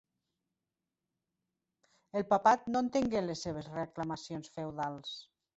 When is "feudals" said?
4.57-5.17